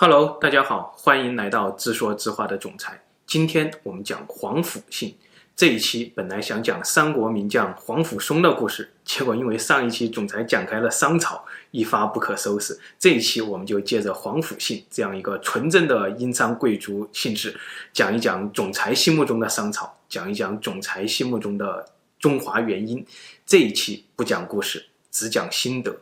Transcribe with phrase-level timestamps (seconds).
[0.00, 3.02] Hello，大家好，欢迎来到自说自话的总裁。
[3.26, 5.12] 今天我们讲皇甫信。
[5.56, 12.78] 这一期本来想讲三国名将皇甫嵩的故事，结果因为上一期总裁讲开了商朝，一发不可收拾。
[12.96, 17.58] 这一期我们就借着皇甫信这样一个纯正的殷商贵族姓氏，
[17.92, 21.84] 讲一讲总裁心目中的商朝，讲一讲总裁心目中的
[22.20, 23.04] 中华元音。
[23.44, 25.92] 这一期不讲故事，只讲心得。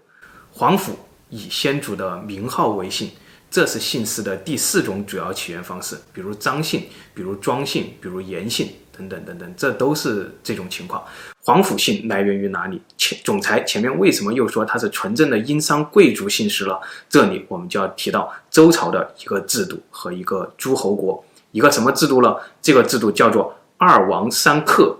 [0.52, 0.98] 皇甫
[1.30, 3.10] 以先祖的名号为姓。
[3.50, 11.02] 这是姓氏的第四种主要起源方式，比如张姓，比如庄姓，比如严姓等等等等，这都是这种情况。
[11.42, 12.82] 皇甫姓来源于哪里？
[12.98, 16.78] 前总裁前面为什么又说他是纯正的殷商贵族姓氏了？
[17.08, 22.36] 这里我们就要提到周朝的一个制度和一个诸侯国，一个什么制度呢？
[22.60, 24.98] 这个制度叫做二王三客，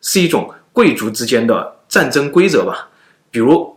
[0.00, 2.90] 是一种贵族之间的战争规则吧。
[3.30, 3.76] 比如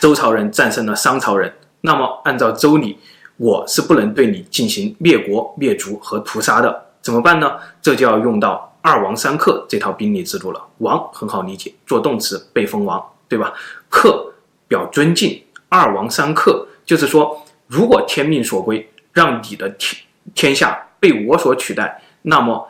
[0.00, 1.54] 周朝人战胜了商朝人。
[1.86, 2.98] 那么，按照周礼，
[3.36, 6.86] 我是不能对你进行灭国、灭族和屠杀的。
[7.02, 7.58] 怎么办呢？
[7.82, 10.66] 这就要用到二王三客这套兵礼制度了。
[10.78, 13.52] 王很好理解，做动词被封王，对吧？
[13.90, 14.32] 客
[14.66, 20.02] 表尊敬，二王三客就是说，如果天命所归，让你的天
[20.34, 22.66] 天下被我所取代，那么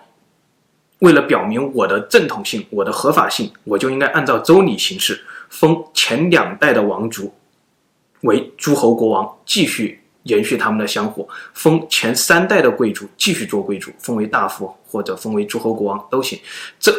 [0.99, 7.33] 为了表明我的正统性、我的合法性，我就应该按照周礼行事，封前两代的王族。
[8.25, 16.39] 为诸侯国王，继续延续他们的香火；封前三代的贵族，继续做贵族，封为大夫或者封为诸侯国王都行。
[16.81, 16.93] 这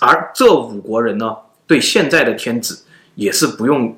[0.00, 3.96] 而这五国人呢，对现在的天子也是不用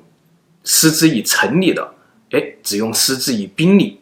[0.63, 1.93] 施之以臣礼的，
[2.31, 3.99] 哎，只用施之以兵礼。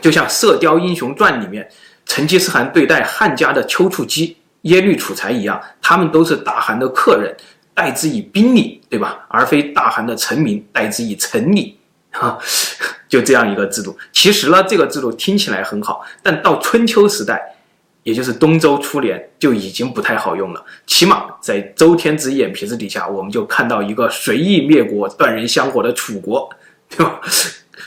[0.00, 1.68] 就像《射雕英雄传》里面
[2.06, 7.36] 成吉思汗对待汉家的丘处机、耶律楚材一样，他们都是大汗的客人，
[7.74, 9.26] 待之以兵礼，对吧？
[9.28, 11.76] 而非大汗的臣民，待之以臣礼。
[12.12, 12.38] 哈，
[13.08, 13.96] 就这样一个制度。
[14.12, 17.56] 其实呢，这个制度听起来很好，但到春秋时代，
[18.02, 20.62] 也就是东周初年，就已经不太好用了。
[20.86, 26.48] 起码在周天子眼皮子底下，我们就看到一个随意灭国、断人香火的楚国，
[26.88, 27.20] 对吧？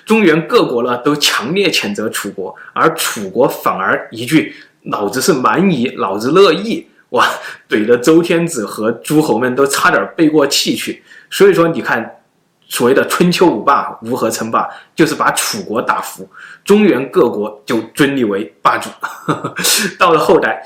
[0.05, 4.55] 中原各国呢都强烈谴责楚国，而楚国反而一句
[4.89, 7.27] “老子是蛮夷，老子乐意”，哇，
[7.69, 11.03] 怼得周天子和诸侯们都差点背过气去。
[11.29, 12.14] 所以说，你看。
[12.67, 16.27] 所谓的春秋五霸如何称霸，就是把楚国打服，
[16.63, 18.89] 中原各国就尊你为霸主。
[19.99, 20.65] 到了后代，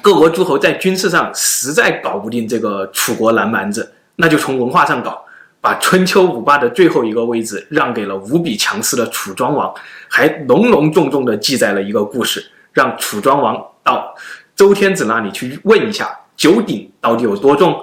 [0.00, 5.24] 各国诸侯在军事上实在搞不定这个楚国南蛮子，那就从文化上搞，
[5.60, 9.74] 把春秋五霸的最后一个位置让给了无比强势的楚庄王，
[10.08, 14.14] 还隆隆重重地记载了一个故事，让楚庄王到
[14.54, 17.76] 周天子那里去问一下九鼎到底有多重，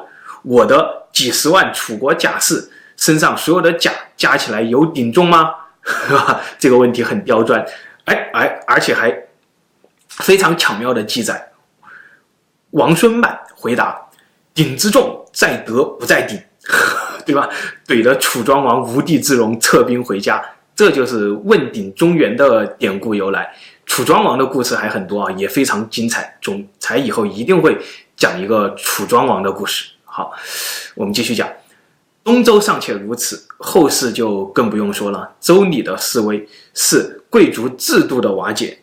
[0.44, 1.01] 我的。
[1.12, 5.56] 几十万楚国甲士身上所有的甲加起来有鼎重吗？
[6.60, 7.66] 这个问题很刁钻，
[8.06, 9.12] 哎哎，而且还
[10.10, 11.52] 非常巧妙的记载。
[12.72, 14.00] 王孙满回答
[14.54, 16.40] ：“鼎之重在德不在鼎，
[17.26, 17.50] 对吧？”
[17.88, 20.42] 怼得楚庄王无地自容，撤兵回家。
[20.76, 23.52] 这就是问鼎中原的典故由来。
[23.86, 26.38] 楚庄王的故事还很多啊，也非常精彩。
[26.42, 27.78] 总裁以后一定会
[28.16, 29.92] 讲一个楚庄王的故事。
[30.06, 30.32] 好，
[30.96, 31.50] 我们继续讲，
[32.24, 35.36] 东周尚且如此，后世就更不用说了。
[35.40, 38.80] 周礼的式微是贵族制度的瓦解，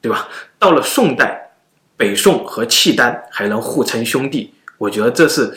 [0.00, 0.28] 对吧？
[0.58, 1.50] 到了宋代，
[1.96, 5.56] 北宋和契丹还能互称兄弟，我觉得这是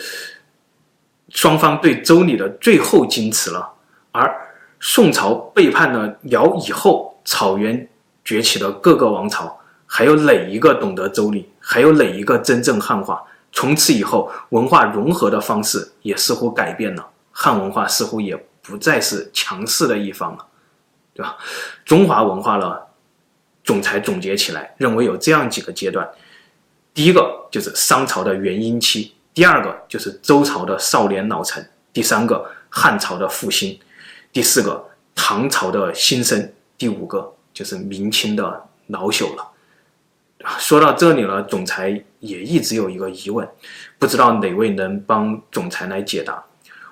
[1.30, 3.74] 双方对周礼的最后矜持了。
[4.12, 4.34] 而
[4.80, 7.88] 宋朝背叛了辽以后，草原
[8.24, 11.50] 崛起的各个王朝，还有哪一个懂得周礼？
[11.60, 13.22] 还有哪一个真正汉化？
[13.52, 20.46] 从此以后，文化融合的方式也似乎改变了，汉文化似乎也不再是强势的一方了，
[21.14, 21.38] 对吧？
[21.84, 22.78] 中华文化呢，
[23.64, 26.08] 总裁总结起来认为有这样几个阶段：
[26.94, 33.80] 第一个就是商朝的元婴期，第二个就是周朝的少年老成，第三个汉朝的复兴，
[34.32, 39.49] 第四个唐朝的兴盛，第五个就是明清的老朽了。
[40.58, 43.48] 说到这里了，总裁也一直有一个疑问，
[43.98, 46.44] 不知道哪位能帮总裁来解答。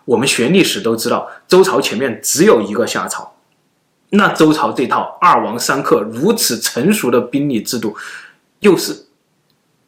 [0.04, 3.36] 我们学历史都知道，周朝前面只有一个夏朝，
[4.10, 7.96] 那周朝这套二王三客如此成熟的兵礼制度，
[8.60, 9.06] 又是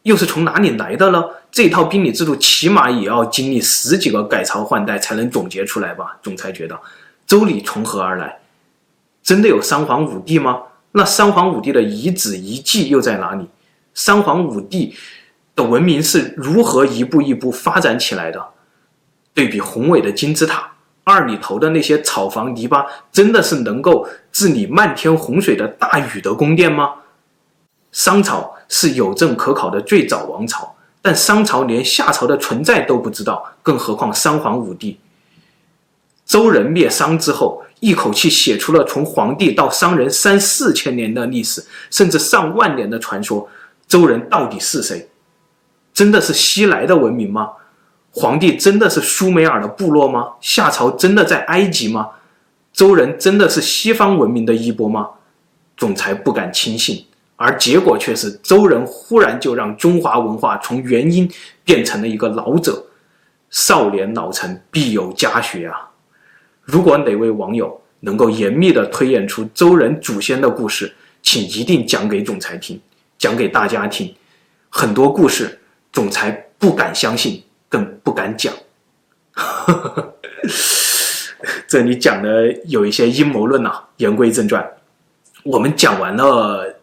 [0.04, 1.24] 又是从哪里来的呢？
[1.52, 6.18] 这套兵礼制度起码也要经历十几个改朝换代才能总结出来吧？
[6.22, 6.80] 总裁觉得，
[7.26, 8.40] 周礼从何而来？
[9.22, 10.62] 真的有三皇五帝吗？
[10.92, 13.48] 那三皇五帝的遗址遗迹又在哪里？
[13.94, 14.96] 三皇五帝
[15.56, 18.44] 的文明是如何一步一步发展起来的？
[19.34, 20.72] 对比宏伟的金字塔
[21.04, 26.96] 二里头的那些草房篱笆，真的是能够治理漫天洪水的大禹的宫殿吗？
[27.92, 35.00] 商朝是有证可考的最早王朝，但商朝连夏朝的存在都不知道，更何况三皇五帝？
[36.26, 43.50] 周人灭商之后，一口气写出了从皇帝到商人三四千年的历史，甚至上万年的传说。
[43.88, 45.10] 周人到底是谁？
[45.94, 47.50] 真的是西来的文明吗？
[48.12, 50.34] 皇帝真的是苏美尔的部落吗？
[50.42, 52.10] 夏朝真的在埃及吗？
[52.72, 55.10] 周人真的是西方文明的衣钵吗？
[55.76, 57.06] 总裁不敢轻信。
[57.36, 61.30] 而结果却是，周人忽然就让中华文化从元婴
[61.64, 62.86] 变成了一个老者。
[63.50, 65.89] 少年老成，必有家学啊！
[66.72, 70.94] 如果哪位网友能够严密的推演出周人祖先的故事，
[71.24, 72.80] 请一定讲给总裁听，
[73.18, 74.14] 讲给大家听。
[74.70, 75.60] 很多故事，
[75.92, 76.30] 总裁
[76.60, 78.54] 不敢相信，更不敢讲。
[81.68, 83.88] 这里讲的有一些阴谋论啊。
[83.98, 84.64] 言归正传，
[85.44, 86.76] 我们讲完了。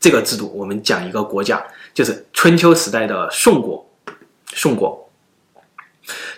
[0.00, 1.62] 这个制度，我们讲一个国家，
[1.92, 3.86] 就是春秋时代的宋国。
[4.46, 5.10] 宋国，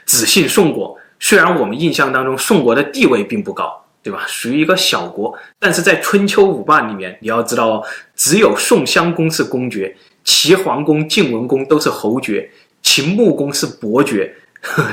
[0.04, 0.98] 子姓宋国。
[1.24, 4.24] 虽然我们印象当中宋国的地位并不高，对吧？
[4.26, 7.80] 属于一个小国，但是在春秋五霸里面，你要知道，
[8.16, 12.50] 只有宋襄公是公爵，齐桓公、晋文公都是侯爵，
[12.82, 14.34] 秦穆公是伯爵，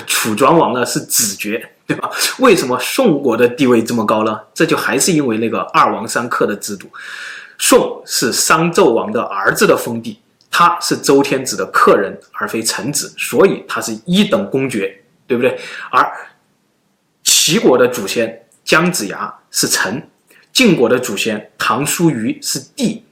[0.06, 2.08] 楚庄王呢是子爵，对吧？
[2.38, 4.40] 为什么宋国的地位这么高呢？
[4.54, 6.88] 这就还是因为那个二王三客的制度。
[7.58, 10.20] 宋是商纣王的儿子的封地，
[10.52, 14.96] 他是周天子的客人，而非臣子，所以他是一等公爵，
[15.30, 15.56] 对不对？
[15.92, 16.12] 而
[17.24, 20.10] 齐国的祖先姜子牙是臣，
[20.52, 23.04] 晋国的祖先唐叔虞是帝，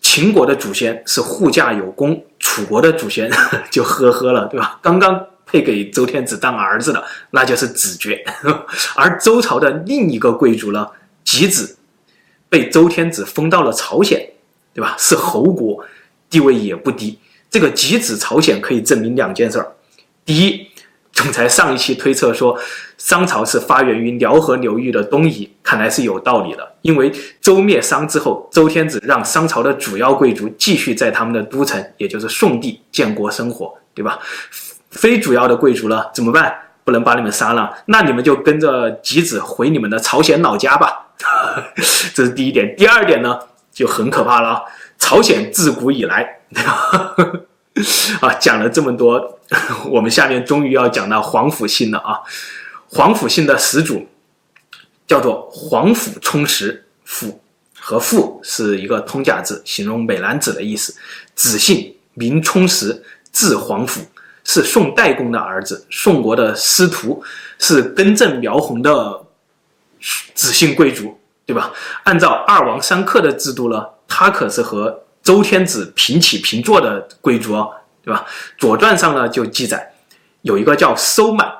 [0.00, 3.30] 秦国的祖先是护驾有功，楚国的祖先
[3.70, 4.80] 就呵呵了，对吧？
[4.82, 8.24] 刚刚配给周天子当儿子的，那就是子爵，
[8.96, 10.88] 而周朝的另一个贵族呢，
[11.24, 11.76] 箕子。
[12.48, 14.24] 被周天子封到了朝鲜，
[14.72, 14.94] 对吧？
[14.96, 15.84] 是侯国，
[16.30, 17.18] 地位也不低。
[17.50, 19.74] 这个箕子朝鲜可以证明两件事儿：
[20.24, 20.68] 第一，
[21.16, 22.56] 总裁上一期推测说
[22.98, 26.74] 商朝是发源于辽河流域的东夷，看来是有道理的。
[26.82, 27.10] 因为
[27.40, 34.18] 周灭商之后，周天子让商朝的主要贵族继续在他们的都城，也就是宋地建国生活，对吧？
[34.90, 36.54] 非主要的贵族呢怎么办？
[36.84, 41.06] 不能把你们杀了，那你们就跟着箕子回你们的朝鲜老家吧。
[42.14, 43.38] 这是第一点，第二点呢
[43.72, 44.62] 就很可怕了。
[44.98, 47.14] 朝鲜自古以来，对吧？
[48.20, 49.38] 啊，讲了这么多，
[49.90, 52.20] 我们下面终于要讲到皇甫姓了啊。
[52.88, 54.06] 皇甫姓的始祖
[55.06, 57.40] 叫做皇甫充实，甫
[57.78, 60.94] 和父是一个通假字，形容美男子的意思。
[61.34, 64.00] 子姓名充实，字皇甫，
[64.44, 67.22] 是宋代公的儿子，宋国的司徒，
[67.58, 69.22] 是根正苗红的。
[70.34, 71.72] 子姓贵族，对吧？
[72.04, 77.50] 按照二王三客的制度呢，他可是和周天子平起平坐的贵族，
[78.04, 78.24] 对吧？
[78.56, 79.92] 《左传》上呢就记载，
[80.42, 81.52] 有一个叫收满，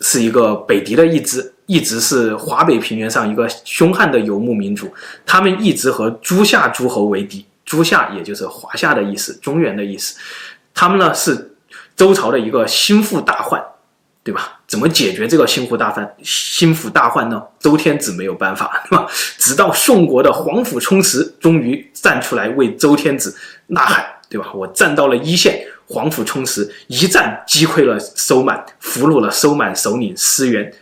[0.00, 4.94] 是一个北狄的一支，一直是华北平原上一个凶悍的游牧民族，
[5.26, 10.16] 他们一直和诸夏诸侯为敌，诸夏也就是华夏的意思，中原的意思，
[10.72, 11.56] 他们呢是
[11.96, 13.60] 周朝的一个心腹大患。
[14.22, 14.59] 对吧？
[14.70, 16.14] 怎么解决这个心腹大患？
[16.22, 17.42] 心腹大患呢？
[17.58, 19.04] 周天子没有办法， 对吧？
[19.36, 23.36] 直到宋国的皇甫充实终于站出来为周天子
[23.66, 24.52] 呐喊，对吧？
[24.54, 30.72] 我站到了一线，皇甫充实一战击溃了收满，俘虏了收满首领师元，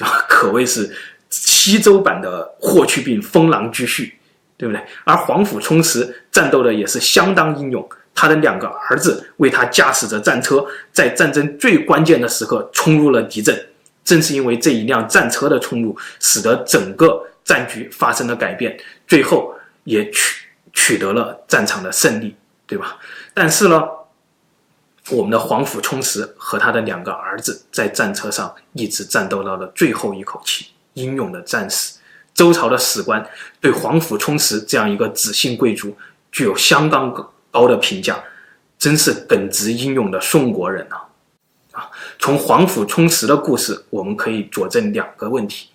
[0.00, 0.94] 啊，可谓是
[1.30, 4.12] 西周版的霍去病封狼居胥，
[4.58, 4.84] 对不对？
[5.04, 7.88] 而皇甫充实战斗的也是相当英勇。
[8.14, 13.68] 他的两个儿子为他驾驶着战车，在战争最关键的时刻冲入了敌阵。
[14.04, 18.76] 正是因为这一辆战车的冲入，使得整个战局发生了改变，
[19.06, 19.54] 最后
[19.84, 22.34] 也取取得了战场的胜利，
[22.66, 22.98] 对吧？
[23.32, 23.80] 但是呢，
[25.10, 32.00] 我们的皇甫充实和他的两个儿子在战车上一直战斗到了最后一口气，英勇的战死。
[32.34, 33.24] 周朝的史官
[33.60, 35.96] 对皇甫充实这样一个子姓贵族
[36.32, 37.12] 具有相当
[37.52, 38.20] 高的评价，
[38.78, 41.06] 真是耿直英勇的宋国人啊！
[41.70, 45.68] 啊，从皇甫充实的故事，我们可以佐证两个问题，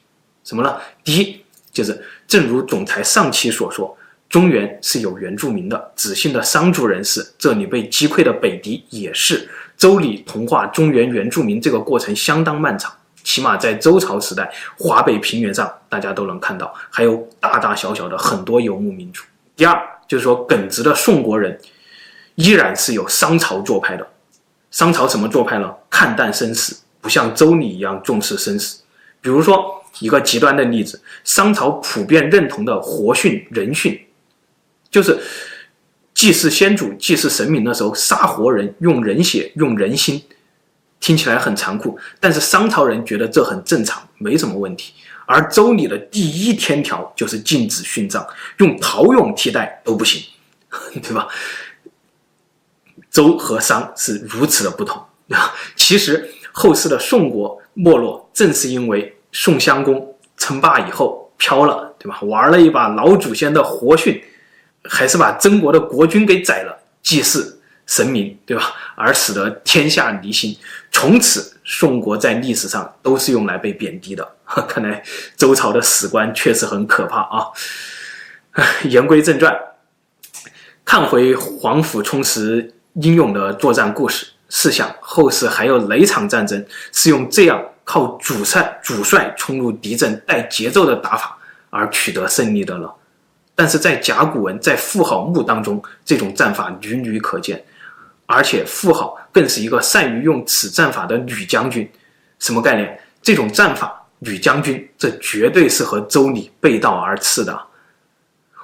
[0.43, 0.75] 什么呢？
[1.03, 1.41] 第一，
[1.71, 9.49] 就是正如总裁上期所说，中原是有原住民的，子姓的商族人士，这里被击溃的北狄也是。
[9.77, 12.91] 周礼同化中原原住民这个过程相当漫长，
[13.23, 19.23] 起码在周朝时代，华北平原上大家都能看到，还有大大小小的很多游牧民族。
[19.55, 19.96] 第二。
[20.07, 21.59] 就是说，耿直的宋国人
[22.35, 24.07] 依然是有商朝做派的。
[24.71, 25.73] 商朝什么做派呢？
[25.89, 28.81] 看淡生死，不像周礼一样重视生死。
[29.21, 33.99] 比如说一个极端的例子，商朝普遍认同的活训、人训，
[34.91, 35.17] 就是
[36.13, 40.21] 祭祀先祖、祭祀神明的时候杀活人，用人血、用人心，
[40.99, 44.93] 听起来很残酷，但是商朝人觉得这很正常，没什么问题。
[45.27, 48.25] 而周礼的第一天条就是禁止殉葬，
[48.57, 50.23] 用陶俑替代都不行，
[51.03, 51.27] 对吧？
[53.11, 55.53] 周和商是如此的不同啊！
[55.75, 62.21] 其实后世的宋国没落，正是因为宋襄公称霸以后飘了，对吧？
[62.21, 64.23] 玩了一把老祖先的活训，
[64.85, 68.73] 还是把曾国的国君给宰了，祭祀神明，对吧？
[68.95, 70.55] 而使得天下离心，
[70.99, 74.27] 从此宋国在历史上都是用来被贬低的。
[74.67, 75.03] 看来
[75.35, 77.45] 周朝的史官确实很可怕啊！
[78.89, 79.55] 言归正传，
[80.83, 82.73] 看回皇甫充实。
[82.95, 91.37] 英勇的作战故事，试想后世还有哪场战争是用这样靠主帅主帅冲入敌阵带节奏的打法
[91.69, 92.89] 而取得胜利的呢？
[93.53, 97.63] 但是在甲骨文在妇好墓当中，这种战法屡屡可见，
[98.27, 101.89] 而且妇好更是一个善于用此战法的女将军。
[102.37, 103.01] 什么概念？
[103.23, 107.59] 这种战法，女将军，这绝对是和周礼背道而驰的。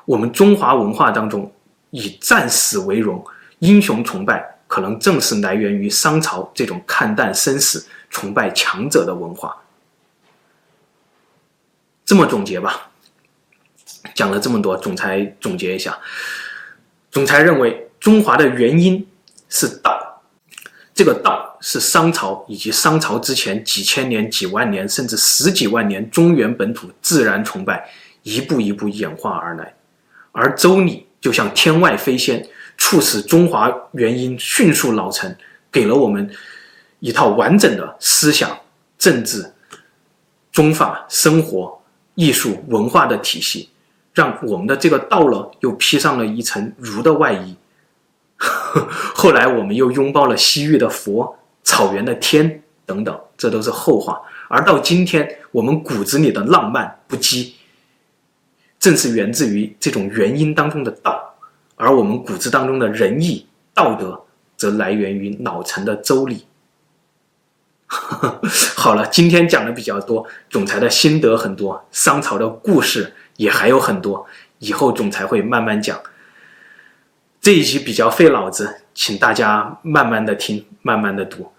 [0.06, 1.52] 我们中华文化当中
[1.90, 3.26] 以战死为荣。
[3.60, 9.56] 英雄崇拜可能正是来源于商朝这种看淡生死、崇拜强者的文化。
[12.04, 12.92] 这么总结吧，
[14.14, 15.98] 讲了这么多，总裁总结一下。
[17.10, 19.08] 总裁认为，中华的原因
[19.56, 20.20] 是道，
[20.96, 27.88] 这个道是商朝以及商朝之前几千年、几万年甚至十几万年中原本土自然崇拜
[28.24, 29.76] 一步一步演化而来，
[30.32, 32.44] 而周礼就像天外飞仙。
[32.76, 35.34] 促使中华元音迅速老成，
[35.72, 36.28] 给了我们
[37.00, 38.50] 一套完整的思想、
[38.98, 39.54] 政治、
[40.52, 41.80] 宗法、生活、
[42.16, 43.70] 艺术、文化的体系，
[44.12, 47.56] 让我们的这个道呢又披上了一层儒的外衣。
[49.16, 54.22] 后来我们又拥抱了西域的佛、草原的天等等，这都是后话。
[54.50, 57.54] 而到今天，我们骨子里的浪漫不羁，
[58.80, 61.36] 正是源自于这种原因当中的道。
[61.76, 64.26] 而我们骨子当中的仁义道德，
[64.58, 66.46] 则来源于老成的周礼。
[68.76, 74.26] 好了，今天讲的比较多，总裁的心得很多，商朝的故事也还有很多，
[74.60, 75.98] 以后总裁会慢慢讲。
[77.44, 81.52] 这一集比较费脑子，请大家慢慢的听，慢慢的读。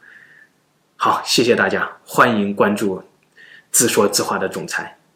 [0.97, 3.05] 好，谢谢大家，欢迎关注
[3.71, 4.97] 自说自话的总裁。